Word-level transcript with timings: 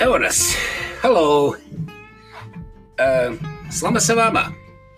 Evo 0.00 0.18
nas. 0.18 0.54
Hello. 1.02 1.46
Uh, 1.48 1.54
e, 2.98 3.30
slama 3.70 4.00
sa 4.00 4.14
vama. 4.14 4.52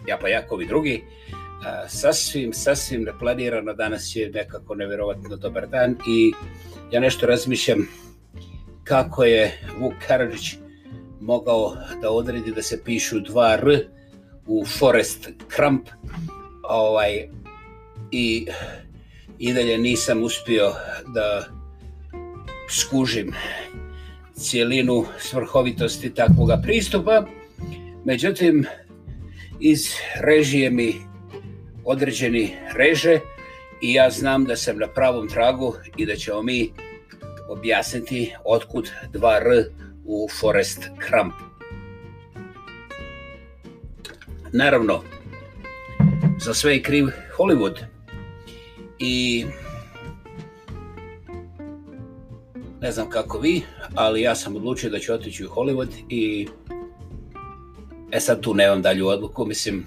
Ja 0.07 0.19
pa 0.19 0.29
Jakovi 0.29 0.67
drugi. 0.67 1.05
Uh, 1.33 1.89
sasvim, 1.89 2.53
sasvim 2.53 3.03
neplanirano. 3.03 3.73
Danas 3.73 4.17
je 4.17 4.31
nekako 4.31 4.75
nevjerovatno 4.75 5.37
dobar 5.37 5.67
dan 5.69 5.97
i 6.07 6.33
ja 6.91 7.01
nešto 7.01 7.27
razmišljam 7.27 7.89
kako 8.85 9.25
je 9.25 9.61
Vuk 9.79 9.93
Karadžić 10.07 10.57
mogao 11.21 11.77
da 12.03 12.11
odredi 12.11 12.53
da 12.53 12.63
se 12.63 12.85
pišu 12.85 13.21
dva 13.21 13.53
R 13.55 13.87
u 14.47 14.67
Forest 14.67 15.29
Kramp 15.49 15.89
ovaj, 16.63 17.29
i 18.11 18.47
i 19.39 19.53
dalje 19.53 19.79
nisam 19.79 20.23
uspio 20.23 20.73
da 21.15 21.45
skužim 22.71 23.35
cijelinu 24.41 25.05
svrhovitosti 25.19 26.15
takvoga 26.15 26.61
pristupa. 26.63 27.27
Međutim, 28.05 28.67
iz 29.61 29.93
režije 30.21 30.71
mi 30.71 30.95
određeni 31.85 32.57
reže 32.77 33.21
i 33.83 33.95
ja 33.95 34.11
znam 34.11 34.45
da 34.45 34.57
sam 34.57 34.79
na 34.79 34.87
pravom 34.87 35.29
tragu 35.29 35.75
i 35.97 36.07
da 36.07 36.17
ćemo 36.17 36.43
mi 36.43 36.73
objasniti 37.49 38.35
otkud 38.45 38.91
dva 39.13 39.37
R 39.37 39.65
u 40.05 40.29
Forest 40.41 40.89
Kramp. 40.99 41.35
Naravno, 44.53 45.03
za 46.41 46.55
sve 46.55 46.73
je 46.73 46.83
kriv 46.83 47.07
Hollywood. 47.37 47.79
I 48.99 49.45
ne 52.81 52.93
znam 52.93 53.11
kako 53.11 53.39
vi, 53.39 53.63
ali 53.95 54.21
ja 54.21 54.35
sam 54.35 54.57
odlučio 54.57 54.91
da 54.91 54.99
ću 54.99 55.13
otići 55.13 55.47
u 55.47 55.49
Hollywood 55.49 55.89
i 56.09 56.49
e 58.13 58.21
sad 58.21 58.41
tu 58.41 58.55
nemam 58.55 58.83
dalju 58.83 59.09
odluku, 59.09 59.47
mislim 59.47 59.85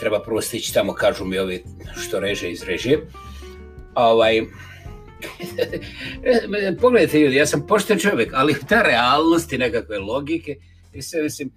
treba 0.00 0.22
prvo 0.22 0.40
stići 0.40 0.74
tamo, 0.74 0.92
kažu 0.92 1.24
mi 1.24 1.38
ovi 1.38 1.64
što 1.96 2.20
reže 2.20 2.50
iz 2.50 2.62
režije. 2.62 3.06
Ovaj, 3.94 4.40
pogledajte 6.80 7.20
ljudi, 7.20 7.36
ja 7.36 7.46
sam 7.46 7.66
pošten 7.66 7.98
čovjek, 7.98 8.30
ali 8.34 8.56
ta 8.68 8.82
realnost 8.82 9.52
i 9.52 9.58
nekakve 9.58 9.98
logike, 9.98 10.56
i 10.92 11.02
sve, 11.02 11.22
mislim, 11.22 11.50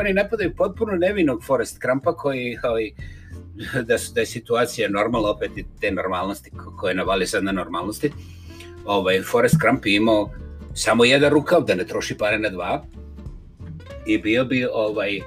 oni 0.00 0.12
napadaju 0.12 0.56
potpuno 0.56 0.92
nevinog 0.92 1.44
Forrest 1.44 1.78
Krampa 1.78 2.16
koji, 2.16 2.58
ovaj, 2.62 2.90
da, 3.88 3.98
su, 3.98 4.14
da 4.14 4.20
je 4.20 4.26
situacija 4.26 4.88
normalna, 4.88 5.28
opet 5.28 5.50
i 5.56 5.64
te 5.80 5.90
normalnosti 5.90 6.50
koje 6.80 6.94
navali 6.94 7.26
sad 7.26 7.44
na 7.44 7.52
normalnosti, 7.52 8.08
Uh, 8.08 8.43
ovaj, 8.84 9.22
Forrest 9.22 9.56
Crump 9.60 9.86
imao 9.86 10.30
samo 10.74 11.04
jedan 11.04 11.30
rukav, 11.30 11.64
da 11.64 11.74
ne 11.74 11.86
troši 11.86 12.16
pare 12.18 12.38
na 12.38 12.50
dva, 12.50 12.84
i 14.06 14.18
bio 14.18 14.44
bi 14.44 14.66
ovaj 14.72 15.20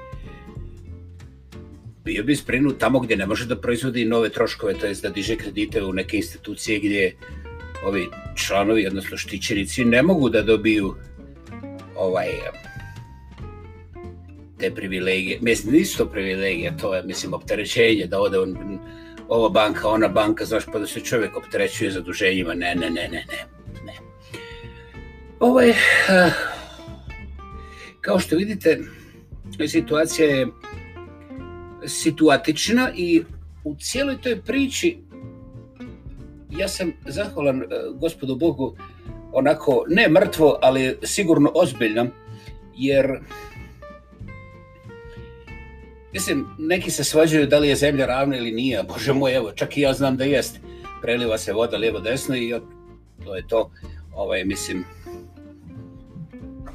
bio 2.08 2.24
bi 2.24 2.36
sprenut 2.36 2.78
tamo 2.80 3.00
gdje 3.00 3.18
ne 3.18 3.26
može 3.26 3.46
da 3.46 3.56
proizvodi 3.60 4.06
nove 4.06 4.30
troškove, 4.30 4.74
to 4.74 4.86
je 4.86 4.94
da 5.02 5.10
diže 5.10 5.36
kredite 5.36 5.84
u 5.84 5.94
neke 5.94 6.18
institucije 6.18 6.80
gdje 6.80 7.16
ovi 7.84 8.08
članovi, 8.36 8.88
odnosno 8.88 9.18
štićenici, 9.18 9.86
ne 9.86 10.04
mogu 10.04 10.30
da 10.30 10.42
dobiju 10.42 10.94
ovaj 11.96 12.28
te 14.60 14.72
privilegije. 14.72 15.40
Mislim, 15.42 15.74
nisu 15.74 15.98
to 15.98 16.06
privilegije, 16.06 16.78
to 16.78 16.96
je, 16.96 17.04
mislim, 17.04 17.34
opterećenje 17.34 18.08
da 18.08 18.20
ode 18.20 18.40
on, 18.40 18.80
ova 19.30 19.50
banka, 19.50 19.88
ona 19.88 20.08
banka, 20.08 20.46
znaš, 20.46 20.66
pa 20.66 20.80
da 20.80 20.88
se 20.88 21.00
čovjek 21.00 21.38
opterećuje 21.38 21.92
zaduženjima. 21.92 22.54
Ne, 22.54 22.76
ne, 22.76 22.90
ne, 22.90 23.02
ne, 23.02 23.26
ne. 23.32 23.46
ne. 23.86 23.94
Ovo 25.40 25.62
je, 25.62 25.70
eh, 26.10 26.32
kao 28.02 28.20
što 28.20 28.36
vidite, 28.36 28.80
situacija 29.68 30.28
je 30.28 30.48
situatična 31.86 32.92
i 32.96 33.24
u 33.64 33.76
cijeloj 33.80 34.22
toj 34.22 34.42
priči 34.42 34.98
ja 36.58 36.68
sam 36.68 36.94
zahvalan 37.06 37.62
eh, 37.62 37.66
gospodu 37.94 38.36
Bogu 38.36 38.76
onako, 39.34 39.84
ne 39.88 40.10
mrtvo, 40.10 40.60
ali 40.62 40.98
sigurno 41.04 41.52
ozbiljno, 41.56 42.08
jer 42.76 43.20
Mislim, 46.18 46.46
neki 46.58 46.92
se 46.92 47.04
svađaju 47.04 47.48
da 47.48 47.60
li 47.60 47.68
je 47.68 47.76
zemlja 47.76 48.06
ravna 48.06 48.38
ili 48.38 48.52
nije. 48.52 48.84
Bože 48.84 49.14
moj, 49.14 49.36
evo, 49.36 49.52
čak 49.52 49.78
i 49.78 49.82
ja 49.82 49.94
znam 49.94 50.18
da 50.18 50.24
jest. 50.24 50.60
Preliva 51.02 51.38
se 51.38 51.54
voda 51.54 51.78
lijevo 51.78 52.00
desno 52.00 52.36
i 52.36 52.54
to 53.26 53.36
je 53.36 53.48
to. 53.48 53.72
Ovaj, 54.16 54.44
mislim, 54.46 54.86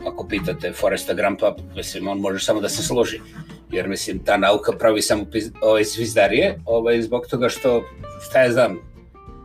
ako 0.06 0.26
pitate 0.28 0.72
Foresta 0.72 1.14
Grampa, 1.14 1.56
mislim, 1.76 2.08
on 2.08 2.18
može 2.18 2.44
samo 2.44 2.60
da 2.60 2.68
se 2.68 2.82
složi. 2.82 3.20
Jer, 3.72 3.88
mislim, 3.88 4.18
ta 4.24 4.36
nauka 4.36 4.72
pravi 4.72 5.02
samo 5.02 5.26
ovaj, 5.62 5.84
zvizdarije, 5.84 6.58
ovaj, 6.64 7.02
zbog 7.02 7.26
toga 7.26 7.48
što, 7.48 7.82
šta 8.28 8.42
ja 8.42 8.52
znam, 8.52 8.78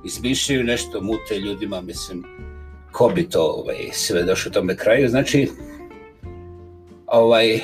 izmišljaju 0.05 0.63
nešto, 0.63 1.01
mute 1.01 1.39
ljudima, 1.39 1.81
mislim, 1.81 2.23
ko 2.91 3.11
bi 3.15 3.29
to 3.29 3.41
ovaj, 3.41 3.89
sve 3.93 4.23
došlo 4.23 4.51
tome 4.51 4.75
kraju. 4.75 5.09
Znači, 5.09 5.49
ovaj, 7.07 7.61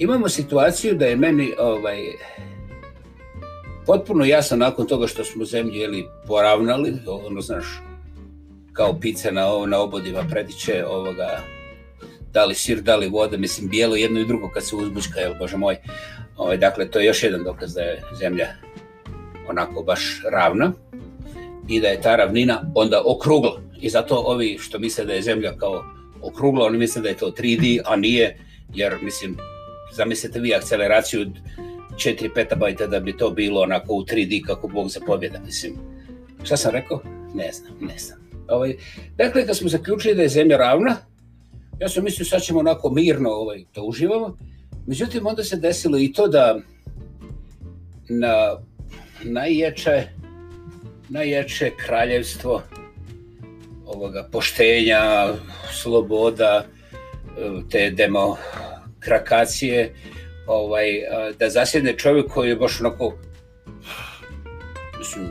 imamo 0.00 0.28
situaciju 0.28 0.94
da 0.94 1.06
je 1.06 1.16
meni 1.16 1.52
ovaj 1.58 1.98
potpuno 3.86 4.24
jasno 4.24 4.56
nakon 4.56 4.86
toga 4.86 5.06
što 5.06 5.24
smo 5.24 5.44
zemlju 5.44 5.74
jeli 5.74 6.06
poravnali, 6.26 6.94
ono 7.06 7.40
znaš, 7.40 7.64
kao 8.72 9.00
pice 9.00 9.32
na, 9.32 9.46
ovo, 9.46 9.66
na 9.66 9.80
obodima 9.80 10.24
prediće 10.30 10.84
ovoga, 10.86 11.40
da 12.32 12.44
li 12.44 12.54
sir, 12.54 12.80
da 12.80 12.96
li 12.96 13.08
voda, 13.08 13.36
mislim, 13.36 13.68
bijelo 13.68 13.96
jedno 13.96 14.20
i 14.20 14.26
drugo 14.26 14.50
kad 14.54 14.66
se 14.66 14.76
uzbučka, 14.76 15.20
jel, 15.20 15.34
bože 15.38 15.56
moj. 15.56 15.76
Ovaj, 16.36 16.56
dakle, 16.56 16.90
to 16.90 16.98
je 16.98 17.06
još 17.06 17.22
jedan 17.22 17.44
dokaz 17.44 17.74
da 17.74 17.80
je 17.80 18.02
zemlja 18.18 18.48
onako 19.48 19.82
baš 19.82 20.22
ravna 20.32 20.72
i 21.68 21.80
da 21.80 21.88
je 21.88 22.00
ta 22.00 22.16
ravnina 22.16 22.72
onda 22.74 23.02
okrugla. 23.04 23.60
I 23.80 23.90
zato 23.90 24.14
ovi 24.14 24.58
što 24.60 24.78
misle 24.78 25.04
da 25.04 25.12
je 25.12 25.22
zemlja 25.22 25.52
kao 25.56 25.84
okrugla, 26.22 26.66
oni 26.66 26.78
misle 26.78 27.02
da 27.02 27.08
je 27.08 27.16
to 27.16 27.30
3D, 27.30 27.80
a 27.84 27.96
nije, 27.96 28.38
jer, 28.74 28.96
mislim, 29.02 29.36
zamislite 29.92 30.40
vi 30.40 30.54
akceleraciju 30.54 31.26
4 31.96 32.30
petabajta 32.34 32.86
da 32.86 33.00
bi 33.00 33.16
to 33.16 33.30
bilo 33.30 33.60
onako 33.60 33.94
u 33.94 34.04
3D 34.04 34.46
kako 34.46 34.68
Bog 34.68 34.88
zapovjeda, 34.88 35.40
mislim. 35.46 35.74
Šta 36.42 36.56
sam 36.56 36.72
rekao? 36.72 37.02
Ne 37.34 37.52
znam, 37.52 37.72
ne 37.80 37.98
znam. 37.98 38.18
Ovaj, 38.48 38.76
dakle, 39.16 39.46
kad 39.46 39.56
smo 39.56 39.68
zaključili 39.68 40.14
da 40.14 40.22
je 40.22 40.28
zemlja 40.28 40.56
ravna, 40.56 40.96
ja 41.80 41.88
sam 41.88 42.04
mislio 42.04 42.24
sad 42.24 42.42
ćemo 42.42 42.58
onako 42.58 42.90
mirno 42.90 43.30
ovaj, 43.30 43.64
to 43.72 43.82
uživamo. 43.82 44.36
Međutim, 44.86 45.26
onda 45.26 45.44
se 45.44 45.56
desilo 45.56 45.98
i 45.98 46.12
to 46.12 46.28
da 46.28 46.60
na 48.08 48.56
najjače, 49.22 50.08
najjače 51.08 51.70
kraljevstvo 51.86 52.62
ovoga 53.86 54.28
poštenja, 54.32 55.28
sloboda, 55.72 56.64
te 57.70 57.90
demo, 57.90 58.36
krakacije, 59.00 59.94
ovaj, 60.46 60.96
eh, 60.96 61.04
da 61.38 61.50
zasjedne 61.50 61.96
čovjek 61.96 62.30
koji 62.30 62.48
je 62.48 62.56
baš 62.56 62.80
onako, 62.80 63.12
mislim, 64.98 65.28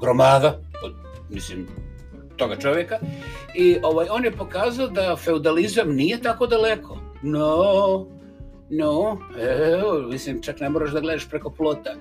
gromada, 0.00 0.60
od, 0.84 0.94
mislim, 1.30 1.66
toga 2.36 2.56
čovjeka. 2.56 2.98
I 3.54 3.76
ovaj, 3.82 4.06
on 4.10 4.24
je 4.24 4.30
pokazao 4.30 4.88
da 4.88 5.16
feudalizam 5.16 5.94
nije 5.94 6.22
tako 6.22 6.46
daleko. 6.46 6.98
No, 7.22 8.06
no, 8.70 9.18
evo, 9.38 10.08
mislim, 10.10 10.42
čak 10.42 10.60
ne 10.60 10.68
moraš 10.68 10.90
da 10.90 11.00
gledaš 11.00 11.28
preko 11.30 11.50
plota. 11.50 11.94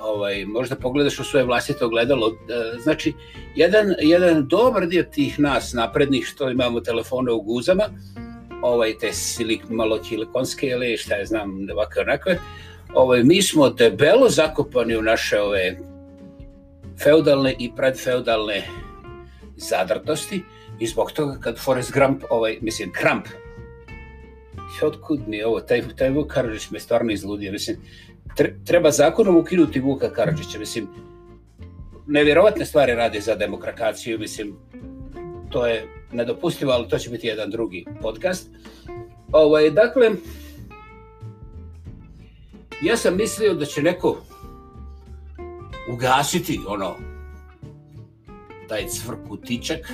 Ovaj, 0.00 0.44
možda 0.44 0.76
pogledaš 0.76 1.18
u 1.18 1.24
svoje 1.24 1.44
vlastito 1.44 1.88
gledalo. 1.88 2.28
Eh, 2.28 2.78
znači, 2.82 3.12
jedan, 3.56 3.94
jedan 4.00 4.48
dobar 4.48 4.86
dio 4.86 5.02
tih 5.02 5.40
nas 5.40 5.72
naprednih 5.72 6.26
što 6.26 6.50
imamo 6.50 6.80
telefone 6.80 7.32
u 7.32 7.42
guzama, 7.42 7.84
ovaj, 8.70 8.98
te 8.98 9.12
silik, 9.12 9.68
malo 9.68 10.04
silikonske 10.04 10.66
ili 10.66 10.96
šta 10.96 11.14
je 11.14 11.26
znam, 11.26 11.66
ovakve 11.72 12.02
onakve, 12.02 12.38
ovaj, 12.94 13.22
mi 13.22 13.42
smo 13.42 13.70
debelo 13.70 14.28
zakopani 14.28 14.96
u 14.96 15.02
naše 15.02 15.40
ove 15.40 15.76
feudalne 17.02 17.54
i 17.58 17.70
predfeudalne 17.76 18.62
zadrtosti 19.56 20.42
i 20.80 20.86
zbog 20.86 21.12
toga 21.12 21.38
kad 21.40 21.58
Forrest 21.58 21.92
Gump, 21.92 22.24
ovaj, 22.30 22.58
mislim, 22.60 22.92
Kramp, 22.92 23.26
otkud 24.82 25.20
mi 25.28 25.42
ovo, 25.42 25.60
taj, 25.60 25.82
taj 25.96 26.10
Vuk 26.10 26.32
Karadžić 26.32 26.70
me 26.70 26.80
stvarno 26.80 27.12
izludio, 27.12 27.52
mislim, 27.52 27.76
treba 28.64 28.90
zakonom 28.90 29.36
ukinuti 29.36 29.80
Vuka 29.80 30.10
Karadžića, 30.10 30.58
mislim, 30.58 30.88
nevjerovatne 32.06 32.64
stvari 32.64 32.94
radi 32.94 33.20
za 33.20 33.34
demokraciju, 33.34 34.18
mislim, 34.18 34.56
to 35.50 35.66
je 35.66 35.86
nedopustivo, 36.12 36.72
ali 36.72 36.88
to 36.88 36.98
će 36.98 37.10
biti 37.10 37.26
jedan 37.26 37.50
drugi 37.50 37.84
podcast. 38.02 38.48
Ovaj, 39.32 39.70
dakle, 39.70 40.10
ja 42.82 42.96
sam 42.96 43.16
mislio 43.16 43.54
da 43.54 43.64
će 43.64 43.82
neko 43.82 44.22
ugasiti 45.92 46.60
ono 46.68 46.94
taj 48.68 48.86
cvrkutičak 48.88 49.92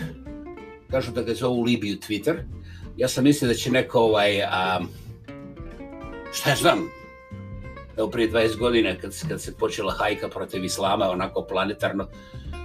kažu 0.91 1.13
da 1.13 1.23
ga 1.23 1.35
zovu 1.35 1.63
Libiju 1.63 1.97
Twitter. 1.97 2.37
Ja 2.97 3.09
sam 3.09 3.25
mislio 3.25 3.49
da 3.49 3.55
će 3.55 3.71
neko 3.71 4.01
ovaj, 4.01 4.43
a, 4.43 4.81
šta 6.33 6.51
ja 6.51 6.57
znam, 6.57 6.79
evo 7.97 8.11
prije 8.11 8.31
20 8.31 8.59
godina 8.59 8.95
kad, 9.01 9.15
kad 9.29 9.43
se 9.43 9.57
počela 9.57 9.93
hajka 9.93 10.29
protiv 10.29 10.65
islama, 10.65 11.11
onako 11.11 11.43
planetarno, 11.43 12.09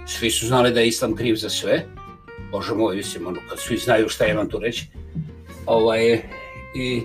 svi 0.06 0.30
su 0.30 0.46
znali 0.46 0.72
da 0.72 0.80
je 0.80 0.88
islam 0.88 1.16
kriv 1.16 1.34
za 1.34 1.50
sve. 1.50 1.86
Bože 2.52 2.74
moj, 2.74 2.96
mislim, 2.96 3.26
ono, 3.26 3.40
kad 3.48 3.58
svi 3.58 3.76
znaju 3.76 4.08
šta 4.08 4.26
imam 4.26 4.48
tu 4.48 4.58
reći. 4.58 4.86
Ovaj, 5.66 6.12
i, 6.74 7.02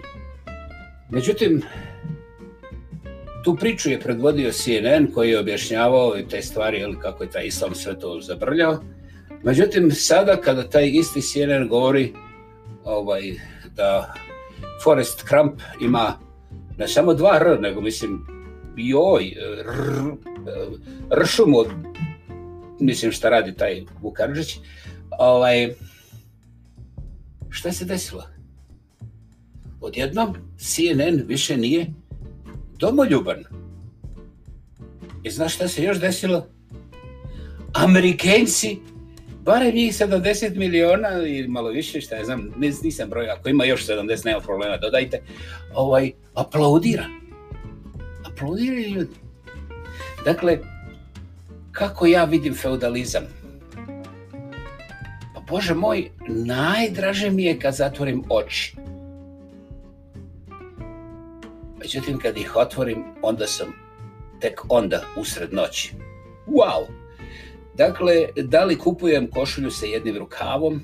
međutim, 1.09 1.61
tu 3.43 3.55
priču 3.55 3.89
je 3.89 3.99
predvodio 3.99 4.51
CNN 4.51 5.07
koji 5.13 5.29
je 5.29 5.39
objašnjavao 5.39 6.15
te 6.29 6.41
stvari, 6.41 6.79
ili 6.79 6.99
kako 6.99 7.23
je 7.23 7.29
taj 7.29 7.45
islam 7.45 7.75
sve 7.75 7.99
to 7.99 8.19
zabrljao. 8.21 8.79
Međutim, 9.43 9.91
sada 9.91 10.41
kada 10.41 10.69
taj 10.69 10.89
isti 10.93 11.21
CNN 11.21 11.67
govori 11.67 12.13
ovaj, 12.83 13.21
da 13.75 14.13
Forrest 14.83 15.27
Crump 15.29 15.61
ima 15.81 16.19
ne 16.77 16.87
samo 16.87 17.13
dva 17.13 17.37
R, 17.41 17.61
nego 17.61 17.81
mislim 17.81 18.27
joj, 18.77 19.33
ršum 21.23 21.55
od 21.55 21.67
mislim 22.79 23.11
šta 23.11 23.29
radi 23.29 23.55
taj 23.55 23.83
Vukarđić, 24.01 24.59
ovaj, 25.19 25.73
šta 27.49 27.71
se 27.71 27.85
desilo? 27.85 28.23
Odjednom 29.81 30.35
CNN 30.57 31.23
više 31.27 31.57
nije 31.57 31.85
domoljuban. 32.79 33.43
I 35.23 35.31
znaš 35.31 35.55
šta 35.55 35.67
se 35.67 35.83
još 35.83 35.99
desilo? 35.99 36.47
Amerikenci, 37.73 38.77
barem 39.43 39.75
njih 39.75 39.93
70 39.93 40.55
miliona 40.55 41.09
ili 41.09 41.47
malo 41.47 41.69
više, 41.69 42.01
šta 42.01 42.15
ja 42.15 42.25
znam, 42.25 42.51
nisam 42.83 43.09
broj, 43.09 43.29
ako 43.29 43.49
ima 43.49 43.65
još 43.65 43.87
70, 43.87 44.25
nema 44.25 44.39
problema, 44.39 44.77
dodajte, 44.77 45.21
ovaj, 45.73 46.11
aplaudira. 46.33 47.05
Aplaudiraju 48.25 48.89
ljudi. 48.89 49.15
Dakle, 50.25 50.59
kako 51.71 52.05
ja 52.05 52.23
vidim 52.25 52.53
feudalizam? 52.53 53.23
Bože 55.47 55.73
moj, 55.73 56.11
najdraže 56.27 57.31
mi 57.31 57.43
je 57.43 57.59
kad 57.59 57.73
zatvorim 57.73 58.23
oči. 58.29 58.75
Međutim, 61.79 62.19
kad 62.19 62.37
ih 62.37 62.55
otvorim, 62.55 63.03
onda 63.21 63.47
sam 63.47 63.67
tek 64.41 64.61
onda 64.69 65.01
usred 65.17 65.53
noći. 65.53 65.93
Wow! 66.47 66.85
Dakle, 67.75 68.27
da 68.35 68.63
li 68.63 68.77
kupujem 68.77 69.29
košulju 69.31 69.71
sa 69.71 69.85
jednim 69.85 70.17
rukavom? 70.17 70.81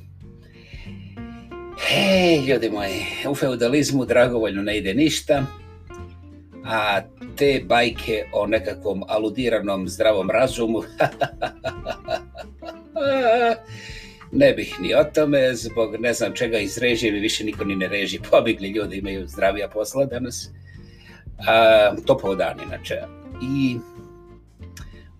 Hej, 1.87 2.45
ljudi 2.47 2.69
moji, 2.69 3.05
u 3.29 3.35
feudalizmu 3.35 4.05
dragovoljno 4.05 4.61
ne 4.61 4.77
ide 4.77 4.93
ništa, 4.93 5.45
a 6.65 7.01
te 7.35 7.63
bajke 7.65 8.25
o 8.33 8.47
nekakvom 8.47 9.03
aludiranom 9.07 9.87
zdravom 9.87 10.29
razumu, 10.31 10.83
ne 14.33 14.53
bih 14.53 14.75
ni 14.81 14.95
o 14.95 15.03
tome, 15.03 15.55
zbog 15.55 15.95
ne 15.99 16.13
znam 16.13 16.33
čega 16.33 16.57
iz 16.57 16.77
režije 16.77 17.11
mi 17.11 17.19
više 17.19 17.43
niko 17.43 17.63
ni 17.63 17.75
ne 17.75 17.87
reži, 17.87 18.19
pobjegli 18.31 18.67
ljudi 18.67 18.97
imaju 18.97 19.27
zdravija 19.27 19.69
posla 19.69 20.05
danas. 20.05 20.49
A, 21.47 21.95
topao 22.05 22.35
dan 22.35 22.59
inače. 22.67 22.95
I 23.41 23.77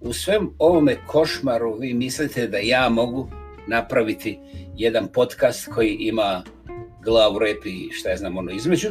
u 0.01 0.13
svem 0.13 0.49
ovome 0.59 0.97
košmaru 1.07 1.77
vi 1.79 1.93
mislite 1.93 2.47
da 2.47 2.57
ja 2.57 2.89
mogu 2.89 3.29
napraviti 3.67 4.39
jedan 4.75 5.07
podcast 5.07 5.69
koji 5.73 5.97
ima 5.99 6.43
glavu, 7.03 7.39
rep 7.39 7.65
i 7.65 7.89
šta 7.91 8.09
je 8.09 8.17
znam 8.17 8.37
ono 8.37 8.51
između? 8.51 8.89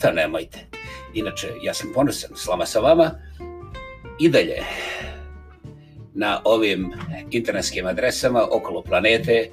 To 0.00 0.12
nemojte. 0.12 0.58
Inače, 1.14 1.48
ja 1.62 1.74
sam 1.74 1.90
ponosan, 1.94 2.30
slama 2.34 2.66
sa 2.66 2.80
vama. 2.80 3.10
I 4.20 4.28
dalje, 4.28 4.62
na 6.14 6.40
ovim 6.44 6.92
internetskim 7.30 7.86
adresama 7.86 8.46
okolo 8.52 8.82
planete, 8.82 9.50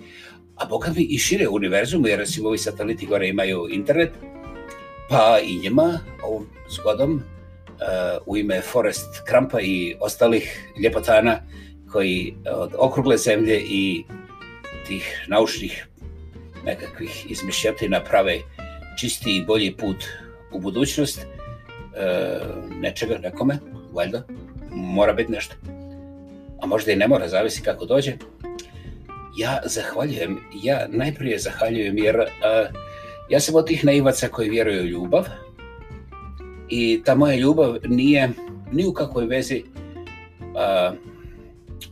a 0.55 0.65
boga 0.65 0.93
mi 0.95 1.03
i 1.03 1.17
šire 1.17 1.47
univerzumu, 1.47 2.07
jer 2.07 2.19
recimo 2.19 2.49
ovi 2.49 2.57
sateliti 2.57 3.05
gore 3.05 3.27
imaju 3.27 3.67
internet, 3.69 4.11
pa 5.09 5.39
i 5.43 5.59
njima 5.59 5.99
ovom 6.23 6.47
zgodom 6.69 7.13
uh, 7.13 7.21
u 8.25 8.37
ime 8.37 8.61
Forest 8.61 9.21
Krampa 9.27 9.61
i 9.61 9.95
ostalih 9.99 10.73
ljepotana 10.83 11.39
koji 11.91 12.35
eh, 12.45 12.51
od 12.51 12.71
okrugle 12.77 13.17
zemlje 13.17 13.61
i 13.65 14.03
tih 14.87 15.25
naučnih 15.27 15.87
nekakvih 16.65 17.31
izmišljotina 17.31 18.03
prave 18.03 18.39
čisti 18.99 19.37
i 19.37 19.45
bolji 19.45 19.75
put 19.77 20.05
u 20.51 20.59
budućnost 20.59 21.19
e, 21.19 21.25
nečega, 22.81 23.17
nekome, 23.17 23.57
valjda, 23.93 24.23
mora 24.71 25.13
biti 25.13 25.31
nešto. 25.31 25.55
A 26.61 26.65
možda 26.65 26.91
i 26.91 26.95
ne 26.95 27.07
mora, 27.07 27.27
zavisi 27.27 27.61
kako 27.61 27.85
dođe. 27.85 28.13
Ja 29.37 29.61
zahvaljujem, 29.65 30.37
ja 30.63 30.87
najprije 30.89 31.39
zahvaljujem 31.39 31.97
jer 31.97 32.19
uh, 32.19 32.25
Ja 33.31 33.39
sam 33.39 33.55
od 33.55 33.67
tih 33.67 33.85
naivaca 33.85 34.27
koji 34.27 34.49
vjeruju 34.49 34.81
u 34.81 34.85
ljubav 34.85 35.25
i 36.69 37.01
ta 37.05 37.15
moja 37.15 37.35
ljubav 37.35 37.77
nije 37.83 38.29
ni 38.71 38.85
u 38.85 38.93
kakvoj 38.93 39.25
vezi 39.25 39.63
uh, 39.63 40.97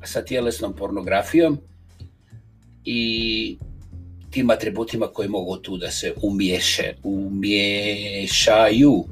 sa 0.04 0.22
tjelesnom 0.22 0.76
pornografijom 0.76 1.58
i 2.86 3.58
tim 4.32 4.50
atributima 4.50 5.08
koji 5.08 5.30
mogu 5.30 5.58
tu 5.58 5.78
da 5.78 5.92
se 5.92 6.14
umješe, 6.22 6.94
umješaju 7.04 9.04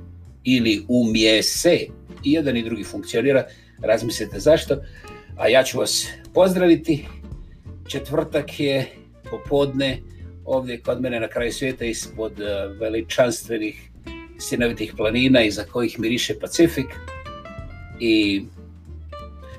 ili 0.43 0.85
umjese. 0.87 1.79
I 2.23 2.31
jedan 2.31 2.57
i 2.57 2.63
drugi 2.63 2.83
funkcionira. 2.83 3.45
Razmislite 3.81 4.39
zašto. 4.39 4.77
A 5.37 5.47
ja 5.47 5.63
ću 5.63 5.79
vas 5.79 6.07
pozdraviti. 6.33 7.05
Četvrtak 7.87 8.59
je 8.59 8.85
popodne 9.31 9.99
ovdje 10.45 10.81
kod 10.81 11.01
mene 11.01 11.19
na 11.19 11.27
kraju 11.27 11.51
svijeta 11.51 11.85
ispod 11.85 12.41
e, 12.41 12.67
veličanstvenih 12.79 13.89
sinovitih 14.39 14.93
planina 14.97 15.41
iza 15.41 15.63
kojih 15.63 15.99
miriše 15.99 16.39
Pacifik. 16.39 16.85
I 17.99 18.43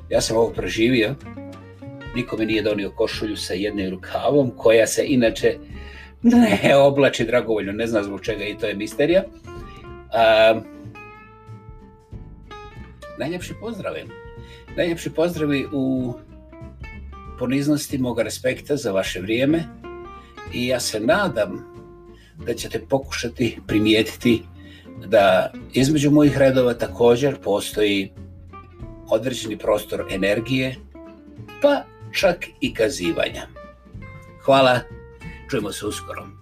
ja 0.08 0.20
sam 0.20 0.36
ovo 0.36 0.50
preživio 0.50 1.14
niko 2.14 2.36
mi 2.36 2.46
nije 2.46 2.62
donio 2.62 2.90
košulju 2.90 3.36
sa 3.36 3.54
jednim 3.54 3.90
rukavom 3.90 4.50
koja 4.56 4.86
se 4.86 5.04
inače 5.06 5.56
ne 6.22 6.76
oblači 6.76 7.24
dragovoljno. 7.24 7.72
Ne 7.72 7.86
znam 7.86 8.04
zbog 8.04 8.20
čega 8.20 8.44
i 8.44 8.58
to 8.58 8.66
je 8.66 8.74
misterija. 8.74 9.24
A, 10.12 10.60
najljepši 13.18 13.54
pozdravi 13.60 14.17
najljepši 14.78 15.10
pozdravi 15.10 15.66
u 15.72 16.14
poniznosti 17.38 17.98
moga 17.98 18.22
respekta 18.22 18.76
za 18.76 18.92
vaše 18.92 19.20
vrijeme 19.20 19.64
i 20.54 20.66
ja 20.66 20.80
se 20.80 21.00
nadam 21.00 21.64
da 22.46 22.54
ćete 22.54 22.80
pokušati 22.88 23.58
primijetiti 23.66 24.42
da 25.06 25.52
između 25.72 26.10
mojih 26.10 26.38
redova 26.38 26.74
također 26.74 27.36
postoji 27.44 28.12
određeni 29.10 29.58
prostor 29.58 30.04
energije, 30.10 30.76
pa 31.62 31.82
čak 32.12 32.46
i 32.60 32.74
kazivanja. 32.74 33.46
Hvala, 34.44 34.80
čujemo 35.50 35.72
se 35.72 35.86
uskoro. 35.86 36.37